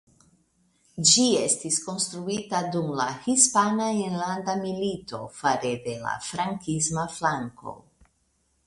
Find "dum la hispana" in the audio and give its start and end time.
2.77-3.91